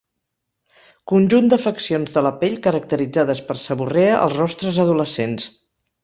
[1.11, 5.47] Conjunt d'afeccions de la pell caracteritzades per seborrea als rostres adolescents.